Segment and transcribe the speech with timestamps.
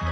[0.00, 0.06] 亲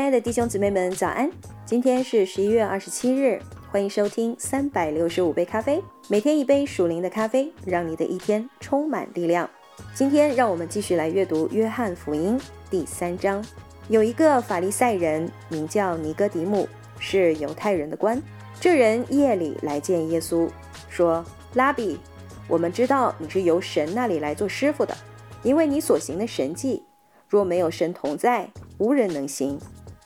[0.00, 1.30] 爱的弟兄姊妹们，早安！
[1.66, 3.38] 今天是十一月二十七日，
[3.70, 9.48] 欢迎收听三百六十五杯咖啡，每天一杯属灵的咖啡，让你的一天充满力量。
[9.92, 13.44] 今天让我们继续来阅读约翰福音第三章。
[13.88, 18.22] 有一个法利赛人名叫尼哥底母，是犹太人的官。
[18.60, 20.48] 这人夜里来见耶稣，
[20.88, 21.24] 说
[21.54, 22.00] ：“拉比，
[22.48, 24.96] 我们知道你是由神那里来做师傅的，
[25.42, 26.82] 因为你所行的神迹，
[27.28, 29.58] 若没有神同在，无人能行。”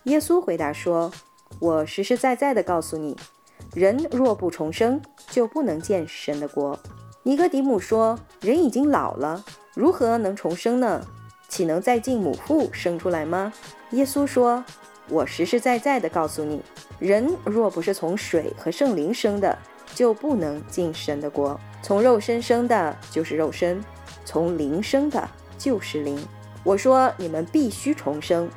[0.04, 1.10] 耶稣回答说
[1.60, 3.16] ：“我实实在在的告诉你，
[3.74, 6.78] 人若不重生，就不能见神的国。”
[7.24, 11.06] 尼哥底母说：“人已经老了，如何能重生呢？
[11.48, 13.52] 岂能再进母腹生出来吗？”
[13.92, 14.64] 耶稣说
[15.12, 16.62] ：“我实实在在的告诉你，
[16.98, 19.58] 人若不是从水和圣灵生的，
[19.94, 21.60] 就不能进神的国。
[21.82, 23.78] 从肉身生的，就是肉身；
[24.24, 26.18] 从灵生的，就是灵。
[26.64, 28.48] 我说你们必须重生。”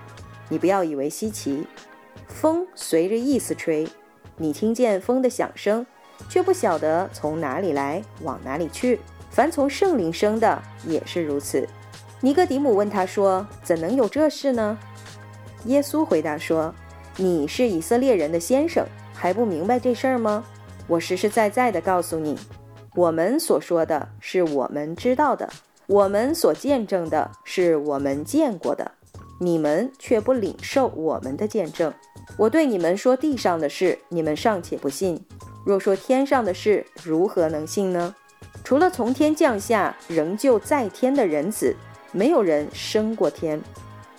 [0.48, 1.68] 你不要以为稀奇，
[2.28, 3.86] 风随着意思吹，
[4.38, 5.86] 你听见风的响声，
[6.30, 9.02] 却不晓得从哪里来，往哪里去。
[9.30, 11.68] 凡从圣灵生的也是如此。
[12.22, 14.78] 尼哥底母问他说：“怎能有这事呢？”
[15.66, 16.74] 耶稣回答说
[17.18, 20.44] ：“你是以色列人的先生，还不明白这事儿吗？
[20.88, 22.38] 我实实在在的告诉你，
[22.96, 25.50] 我们所说的是我们知道的，
[25.88, 28.92] 我们所见证的是我们见过的。”
[29.38, 31.94] 你们却不领受我们的见证。
[32.38, 35.18] 我对你们说地上的事，你们尚且不信；
[35.66, 38.16] 若说天上的事，如何能信呢？
[38.64, 41.76] 除了从天降下仍旧在天的人子，
[42.14, 43.62] 没有人升过天。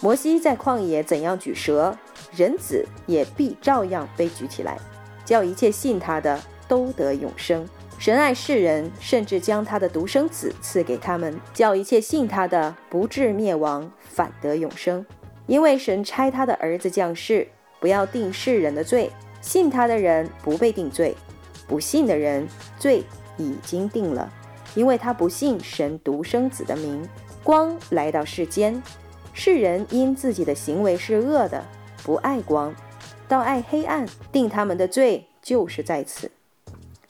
[0.01, 1.97] 摩西在旷野怎样举蛇，
[2.35, 4.79] 人子也必照样被举起来，
[5.25, 7.67] 叫一切信他的都得永生。
[7.99, 15.05] 神爱世人，甚至将他的独生子赐给他们，叫一切信他的不至灭亡，反得永生。
[15.47, 17.49] 因为神差他的儿子降世，
[17.81, 21.17] 不要定世人的罪，信他的人不被定罪，
[21.67, 22.47] 不信的人
[22.79, 23.03] 罪
[23.39, 24.31] 已经定了，
[24.75, 27.09] 因为他不信神独生子的名。
[27.43, 28.83] 光来到世间，
[29.39, 31.63] 世人因自己的行为是恶的，
[32.03, 32.75] 不爱光，
[33.29, 36.31] 倒爱黑暗，定他们的罪就是在此。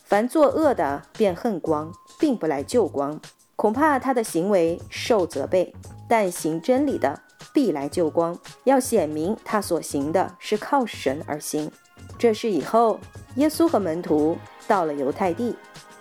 [0.03, 3.21] 凡作恶的便恨光，并不来救光，
[3.55, 5.73] 恐怕他的行为受责备；
[6.09, 7.21] 但行真理的
[7.55, 11.71] 必来救光，要显明他所行的是靠神而行。
[12.19, 12.99] 这是以后
[13.37, 15.55] 耶稣和门徒到了犹太地，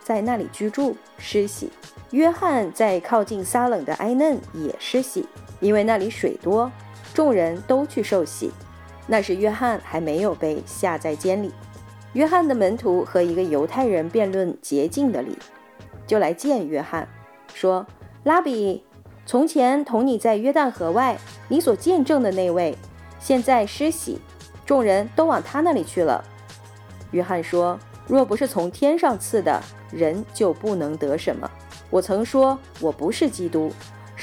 [0.03, 1.69] 在那里居住施洗。
[2.09, 5.27] 约翰在靠近撒冷的埃嫩也施洗，
[5.59, 6.71] 因为那里水多，
[7.13, 8.51] 众人都去受洗。
[9.07, 11.51] 那时约翰还没有被下在监里。
[12.13, 15.37] 约翰的门徒和一个犹太人辩论洁净的理，
[16.07, 17.07] 就来见约翰，
[17.53, 17.85] 说
[18.23, 18.83] ：“拉比，
[19.25, 21.17] 从前同你在约旦河外，
[21.49, 22.77] 你所见证的那位，
[23.19, 24.19] 现在施洗，
[24.65, 26.23] 众人都往他那里去了。”
[27.11, 27.77] 约翰说
[28.07, 29.61] ：“若不是从天上赐的，
[29.91, 31.49] 人就不能得什么。
[31.89, 33.71] 我曾说我不是基督，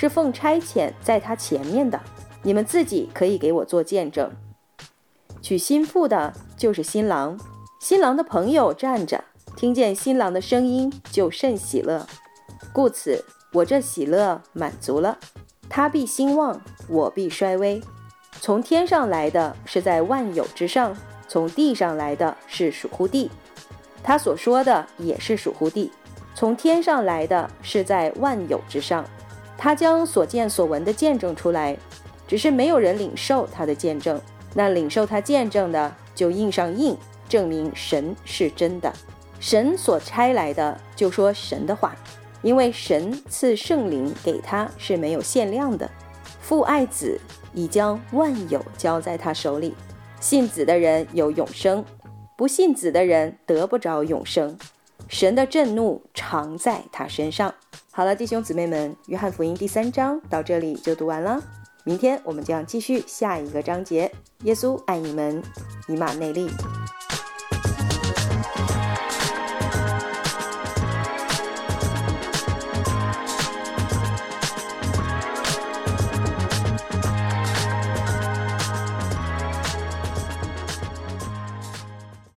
[0.02, 2.00] 是奉差遣在他前面的。
[2.42, 4.32] 你们自己可以给我做见证。
[5.40, 7.38] 娶新妇的就是新郎。”
[7.78, 9.22] 新郎的朋友站着，
[9.56, 12.04] 听见新郎的声音就甚喜乐，
[12.72, 15.16] 故此我这喜乐满足了。
[15.68, 17.80] 他必兴旺，我必衰微。
[18.40, 20.96] 从天上来的是在万有之上，
[21.28, 23.30] 从地上来的是属乎地。
[24.02, 25.92] 他所说的也是属乎地。
[26.34, 29.04] 从天上来的是在万有之上。
[29.56, 31.76] 他将所见所闻的见证出来，
[32.26, 34.20] 只是没有人领受他的见证。
[34.54, 36.96] 那领受他见证的，就印上印。
[37.28, 38.92] 证明神是真的，
[39.40, 41.96] 神所差来的就说神的话，
[42.42, 45.90] 因为神赐圣灵给他是没有限量的。
[46.42, 47.19] 父爱子，
[47.54, 49.74] 已将万有交在他手里。
[50.20, 51.82] 信子的人有永生，
[52.37, 54.58] 不信子的人得不着永生。
[55.12, 57.55] 神的震怒常在他身上。
[57.91, 61.38] 好了，弟兄姊妹们，约翰福音第三章到这里就读完了。
[61.85, 64.11] 明天我们将继续下一个章节。
[64.44, 65.43] 耶稣爱你们，
[65.87, 66.49] 以马内利。